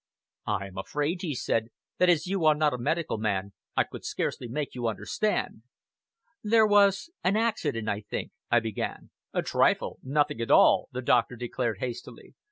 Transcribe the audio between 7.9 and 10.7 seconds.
think," I began. "A trifle! Nothing at